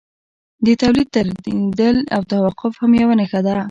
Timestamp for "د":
0.65-0.67